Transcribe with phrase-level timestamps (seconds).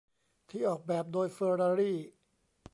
[0.49, 1.97] ที่ออกแบบโดยเฟอรารี่